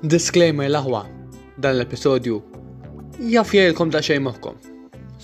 [0.00, 1.02] Disclaimer laħwa
[1.60, 2.38] dan l-episodju
[3.20, 4.54] Jafjelkom jgħilkom ta' xejn moħkom.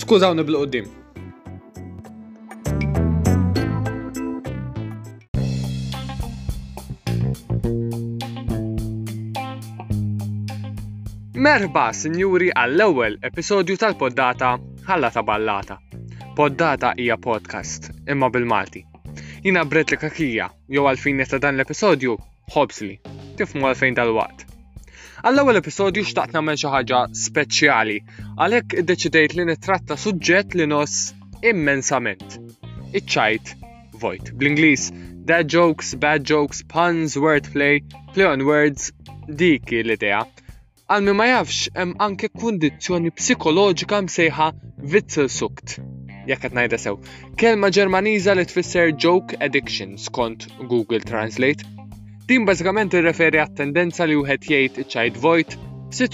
[0.00, 0.86] Skużawni bil-qoddim.
[11.36, 14.54] Merba, sinjuri, għall-ewwel episodju tal-poddata
[14.88, 15.76] ħalla ta' ballata.
[16.40, 18.80] Poddata hija podcast, imma bil-Malti.
[19.44, 22.16] Jina bret li kakija, jew għalfin ta' dan l-episodju,
[22.56, 22.94] ħobsli,
[23.36, 24.46] tifmu għalfejn tal-waqt.
[25.22, 27.98] Għall-ewwel episodju xtaqt nagħmel xi ħaġa speċjali,
[28.44, 30.94] għalhekk iddeċidejt li nittratta suġġett li nos
[31.50, 32.32] immensament.
[33.00, 33.52] Iċċajt
[34.02, 34.32] vojt.
[34.40, 34.88] Bl-Ingliż
[35.28, 37.78] dead jokes, bad jokes, puns, wordplay,
[38.16, 38.88] play on words,
[39.44, 40.24] dik l-idea.
[40.90, 44.48] Għal ma jafx hemm anke kundizzjoni psikoloġika msejħa
[44.96, 45.76] Witzelsucht.
[46.32, 46.98] Jekk qed ngħidha sew.
[47.38, 51.68] Kelma Ġermaniża li tfisser joke addiction skont Google Translate
[52.30, 55.54] Din bażikament referi għat-tendenza li wieħed jgħid iċ vojt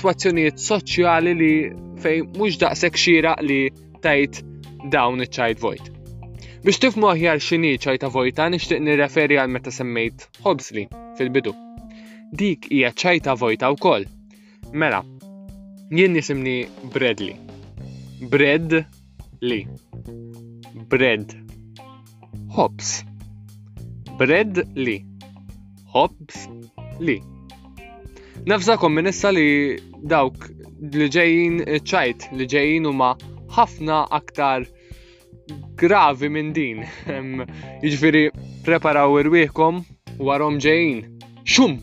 [0.03, 1.51] void soċjali li
[2.01, 3.59] fejn mhux daqshekk xieraq li
[4.03, 4.39] tajt
[4.95, 5.59] dawn iċ vojt.
[5.61, 5.85] void.
[6.65, 10.87] Biex tifmu aħjar x'inhi ċajta vojta nixtieq nirreferi għal meta semmejt Hobsley
[11.19, 11.53] fil-bidu.
[12.33, 14.09] Dik hija ċajta vojta wkoll.
[14.73, 15.03] Mela,
[15.93, 17.37] jien nisimni Bradley.
[18.33, 18.73] Bread
[19.45, 19.61] li.
[20.89, 21.37] Bread.
[22.57, 23.03] Hops.
[24.19, 25.03] Bread li
[26.05, 26.37] ops,
[27.03, 27.19] li
[28.49, 29.47] Nafsakom minissa li
[30.13, 30.47] dawk
[30.99, 31.57] li ġejjin
[31.91, 33.09] ċajt li ġejjin huma
[33.57, 34.65] ħafna aktar
[35.83, 36.85] gravi minn din.
[37.83, 38.23] Jiġifieri
[38.69, 39.83] preparaw irwieħkom
[40.29, 41.03] warom ġejjin.
[41.57, 41.79] Xum!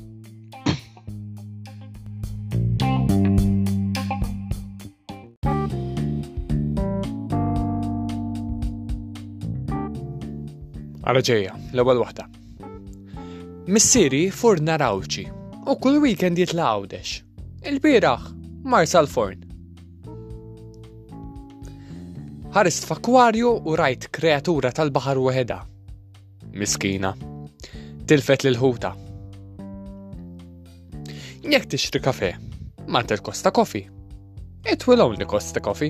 [11.05, 12.25] Għala ġejja, l-ewwel waħda.
[13.67, 15.23] Missieri fur narawċi
[15.65, 17.13] u kull weekend jitlaqawdex.
[17.65, 18.27] Il-biraħ
[18.69, 19.39] mar sal-forn.
[22.53, 25.57] Ħarist f'akwarju u rajt kreatura tal-baħar weħeda.
[26.61, 27.15] Miskina.
[28.05, 28.91] Tilfet l ħuta
[31.49, 32.29] Jekk tixtri kafe,
[32.85, 33.81] ma kosta kofi.
[34.69, 35.89] It will only cost kofi.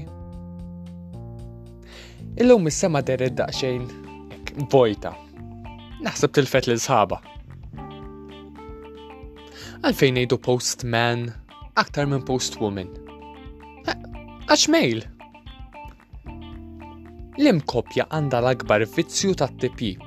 [2.39, 3.85] Illum is-sema dered daqsxejn
[4.71, 5.11] vojta.
[6.07, 7.34] Naħseb tilfet l-sħaba.
[9.85, 11.19] Għalfejn ngħidu postman
[11.77, 12.87] aktar minn postwoman.
[14.49, 15.03] Għax mail.
[17.37, 20.01] Lim kopja għandha l-akbar vizzju tat-tipjib.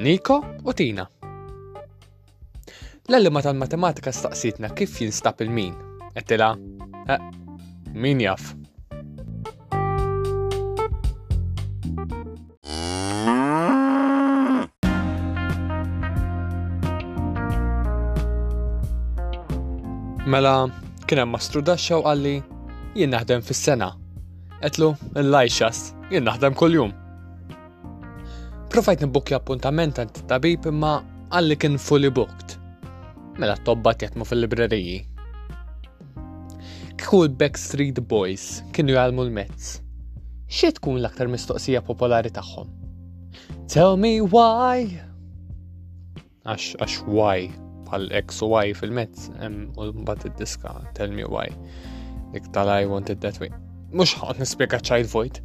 [0.00, 1.04] Niko u Tina.
[3.10, 5.76] L-allima tal-matematika staqsitna kif jinstab il-min.
[6.16, 6.54] Ettila,
[7.92, 8.54] min jaff?
[20.32, 20.52] Mela,
[21.06, 22.38] kien hemm mastru daxxa u qalli
[22.96, 23.90] jien naħdem fis-sena.
[24.64, 24.86] Etlu,
[25.22, 25.80] l-lajxas,
[26.12, 26.92] jien naħdem kuljum.
[28.72, 30.92] Profajt nibbukja appuntament għand tabib imma
[31.36, 32.54] għalli kien fully booked.
[33.36, 34.94] Mela t-tobbat jatmu fil-libreriji.
[37.02, 39.74] Kieku l-Backstreet Boys kienu jgħalmu l-mezz.
[40.48, 42.72] Xie tkun l-aktar mistoqsija popolari tagħhom?
[43.68, 44.88] Tell me why!
[46.48, 47.50] Għax, għax why?
[47.92, 49.30] bħal X u Y fil-mezz,
[49.76, 51.52] u mbagħad id-diska Tell Me Why.
[52.32, 53.52] Dik tal-I Want It That Way.
[53.92, 55.42] Mux ħadd nispjega ċajt vojt.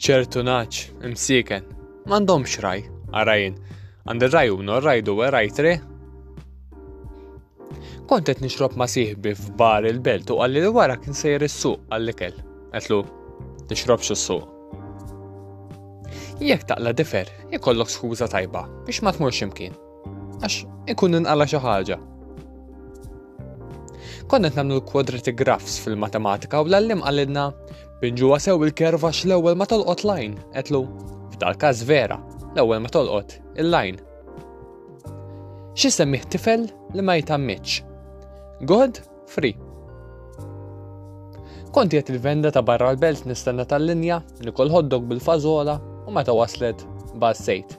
[0.00, 1.62] ċertu naċ, imsiken,
[2.08, 2.82] mandom xraj,
[3.14, 3.60] għarajin,
[4.10, 5.74] għandir raj u no rajdu għaraj tre,
[8.10, 12.38] Kont qed nixrob ma' sieħbi f'bar il-belt u għalli li wara kien sejjer is-suq għall-ikel.
[12.72, 12.96] Qedlu,
[13.70, 14.48] nixrobx is-suq.
[16.42, 19.76] Jekk taqla defer, ikollok skuża tajba biex ma tmurx imkien.
[20.40, 20.56] Għax
[20.90, 21.98] ikun nqala xi ħaġa.
[24.32, 27.44] namlu nagħmlu l-kwadrati grafs fil-matematika u l għallim għallidna
[28.00, 30.80] Binġu sew il-kerva x-l-ewwel ma tolqot lajn, qedlu
[31.36, 32.18] f'dal każ vera,
[32.56, 34.02] l-ewwel ma tolqot il-lajn.
[35.78, 35.94] Xi
[36.32, 36.66] tifel
[36.96, 37.84] li ma jtammitx
[38.66, 39.54] God Free.
[41.72, 45.76] Konti qed il-venda ta' barra l-belt nistenna tal-linja li kol hoddog bil-fażola
[46.08, 46.82] u meta waslet
[47.22, 47.76] bassejt.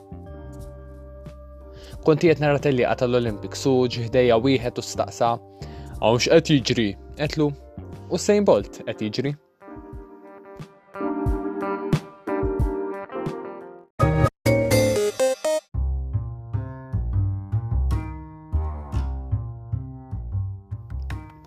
[2.04, 5.34] Konti qed nara għata tal-Olympic suġ ħdejja wieħed u staqsa
[6.00, 6.88] għawx għet jiġri,
[7.20, 7.52] għetlu,
[8.10, 9.36] u sejn Bolt qed jiġri.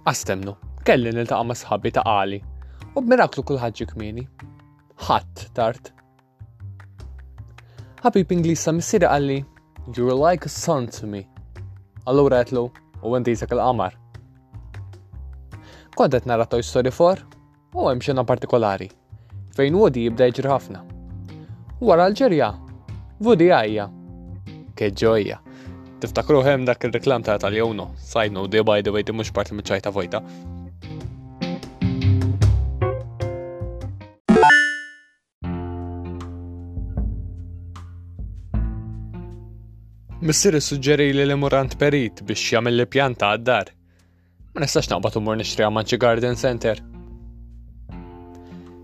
[0.05, 0.51] Astemnu,
[0.85, 2.37] kelli niltaqa' ma' sħabi ta' qali
[2.93, 4.21] u b'miraklu kulħadd kmini.
[4.21, 4.51] kmieni.
[5.05, 5.87] Ħadd tard.
[8.03, 9.45] Ħabib Ingliż missiri missieri
[9.95, 11.23] You're like a son to me.
[12.09, 12.63] Allura għetlu,
[13.01, 13.97] u għandijsak il-qamar.
[15.95, 17.21] Kontet narra toj Story for,
[17.73, 18.89] u hemm xena partikolari
[19.57, 20.85] fejn Woody jibda ħafna.
[21.81, 22.53] Wara l-ġerja,
[23.25, 23.89] Woody għajja,
[24.75, 25.39] Ke ġoja.
[26.05, 29.89] Tiftakru hemm dak il-reklam ta' tal-jowno, sajnu, di by the way, di mux parti miċċajta
[29.89, 30.19] vojta.
[40.25, 43.73] Missir suġġeri li l-imurant perit biex jagħmel l pjanta għad-dar.
[44.53, 46.83] Ma nistax naqbad umur nixtri Manchi Garden Center.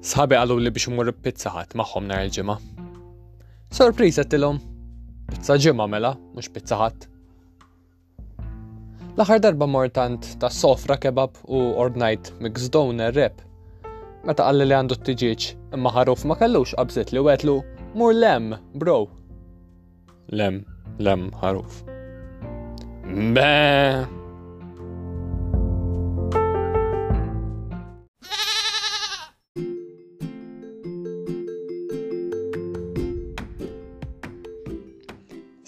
[0.02, 2.58] Sħabi għallu li biex umur pizza ħat maħħom nar il-ġimma.
[3.70, 4.58] Sorpriz għattilom.
[5.32, 6.76] Pizza ġimma mela, mux pizza
[9.12, 13.42] L-aħħar darba mortant ta' sofra kebab u ordnajt mixdowner rep.
[14.24, 17.58] Meta qalli li għandu t-tiġiġ imma ħaruf ma kellux qabżet li wetlu
[18.00, 19.02] mur lem, bro.
[20.32, 20.62] Lem,
[21.04, 21.84] lem ħaruf.
[23.04, 24.08] Mbe!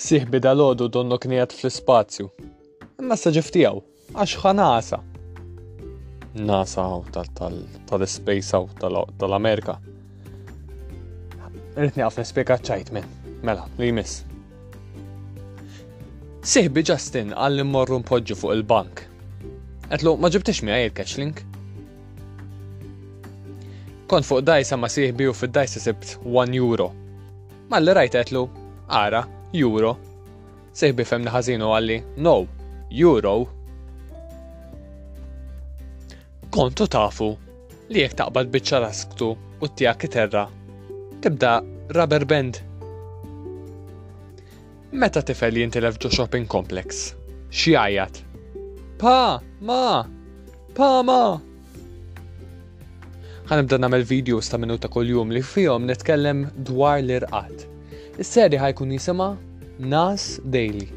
[0.04, 2.32] Siħbi dal odu donnu knijat fl-spazju,
[3.14, 3.78] nasa ġiftijaw,
[4.18, 4.98] għax NASA.
[6.34, 6.84] nasa.
[6.84, 7.26] NASA
[7.90, 8.60] tal-space
[9.22, 9.76] tal-Amerika.
[11.78, 13.06] Rritni għaf nispiega ċajt minn,
[13.46, 14.24] mela, li jmiss.
[16.54, 19.06] Sihbi Justin għallim morru mpoġġu fuq il-bank.
[19.94, 21.44] Għetlu, ma ġibtix mi għajt kaxlink?
[24.10, 26.90] Kont fuq dajsa ma sihbi u fid-dajsa sibt 1 euro.
[27.70, 28.42] Ma li rajt għetlu,
[29.04, 29.22] ara,
[29.62, 29.96] euro.
[30.74, 32.38] Sihbi femni ħazinu għalli, no,
[32.94, 33.48] euro.
[36.54, 37.32] Kontu tafu
[37.90, 39.32] li jekk taqbad biċċa rasktu
[39.64, 40.44] u tijak terra,
[41.22, 41.56] tibda
[41.98, 42.60] rubber band.
[44.94, 47.08] Meta tifel jinti ġo shopping complex,
[47.50, 48.22] xijajat.
[49.02, 50.04] Pa, ma,
[50.78, 51.24] pa, ma.
[53.44, 57.66] Ħanibda namel videos ta' minuta kol-jum li fihom nitkellem dwar l-irqat.
[58.16, 59.34] Is-seri ħajkun jisima
[59.84, 60.88] Nas Daily.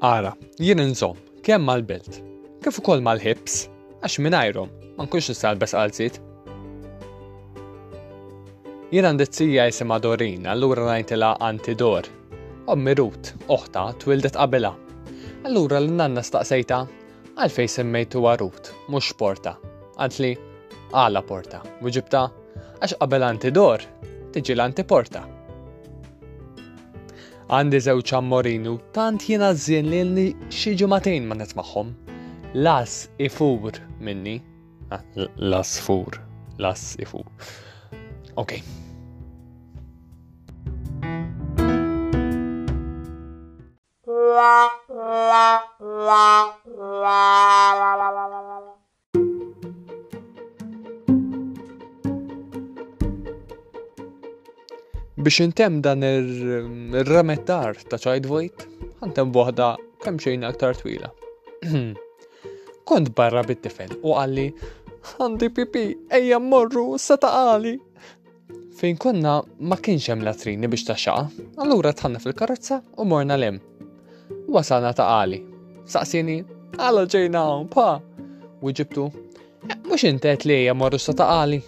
[0.00, 0.30] Ara,
[0.62, 2.20] jien nżom, kemm mal-belt,
[2.62, 3.64] kif ukoll mal-hips,
[3.98, 6.20] għax ajrom, ma nkunx nistalbes għalzit.
[8.92, 9.66] Jien għandi tzija
[9.98, 12.06] Dorin, allura ngħidilha Antidor.
[12.68, 14.72] Ommi Rut, oħta, twildet qabela.
[15.44, 16.84] Allura l-nanna staqsejta
[17.34, 19.56] għalfej semmejtu għarut mhux Porta.
[19.98, 20.36] Għantli,
[20.94, 22.22] għala Porta, u ġibta
[22.78, 23.82] għax qabel Antidor
[24.30, 25.24] tiġi l-Antiporta.
[25.26, 25.37] porta
[27.48, 31.94] Għandi żewġ ammorinu, tant jena zin li li xi matin ma nismagħhom.
[32.52, 34.34] Las ifur minni.
[35.40, 36.20] Las fur,
[36.60, 37.24] las ifur.
[38.36, 38.52] Ok.
[44.08, 44.58] La
[44.92, 45.46] la
[46.08, 46.32] la
[46.82, 48.37] la la la la
[55.18, 58.60] Biex intem dan ir-ramettar ta' ċajt vojt,
[59.02, 59.68] għantem boħda
[60.04, 61.08] kemm xejn aktar twila.
[62.88, 64.44] Kont barra bit-tifel u għalli,
[65.18, 65.82] għandi pipi,
[66.18, 67.72] ejja morru, seta għali.
[68.78, 71.26] Fejn konna ma kienx hemm latrini biex taxxaqa,
[71.64, 73.58] allura tħanna fil-karozza u morna lem.
[74.46, 75.40] Wasalna ta' għali.
[75.96, 76.38] Saqsini,
[76.78, 77.42] għala ġejna
[77.74, 77.88] pa.
[78.62, 79.08] U ġibtu,
[79.66, 81.58] eh, mux intet li ejja morru seta għali.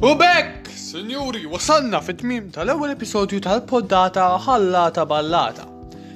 [0.00, 5.64] U bekk, sinjuri, wasanna fit-tmim tal-ewwel episodju tal-poddata ħallata ballata.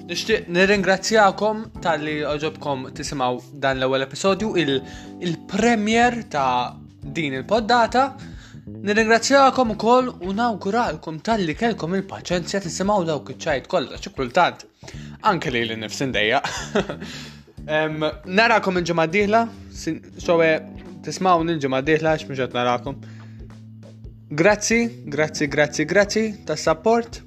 [0.07, 6.77] Nixtieq nirringrazzjakom tal-li oġobkom tisimaw dan l-ewwel episodju il-premier ta'
[7.19, 8.05] din il-poddata.
[8.87, 14.63] Nirringrazzjakom ukoll u nawguralkom tal-li kelkom il-paċenzja tisimaw dawk iċ-ċajt kollha xi kultant.
[15.27, 16.39] Anke li l-nifsin dejja.
[18.39, 20.53] Narakom il-ġimgħa d sowe
[21.09, 23.03] tismaw il-ġimgħa d narakom.
[24.35, 27.19] Grazzi, grazzi, grazzi, grazzi tas support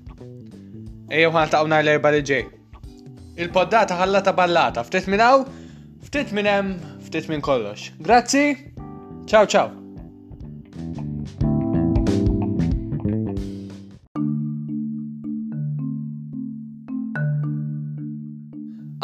[1.13, 2.39] jew ħan taqna l-erba li ġej.
[3.43, 5.43] Il-poddata ħallata ballata, ftit minn hawn,
[6.07, 6.71] ftit minn hemm,
[7.05, 7.91] ftit minn kollox.
[8.01, 8.57] Grazzi,
[9.29, 9.69] ciao ciao.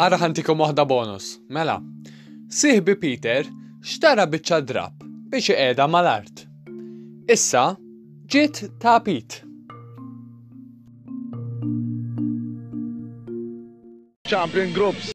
[0.02, 1.78] Ara ħantikom waħda bonus, mela.
[2.50, 3.46] sieħbi Peter
[3.78, 6.48] xtara biċċa drab biex qiegħda mal-art.
[7.30, 7.64] Issa,
[8.28, 9.42] Jit Tapit.
[14.26, 15.10] Champion groups.